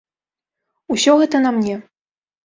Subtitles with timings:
[0.95, 1.75] Усё гэта на мне.